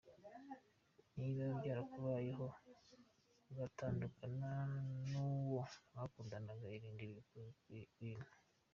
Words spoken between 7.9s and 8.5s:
bintu:.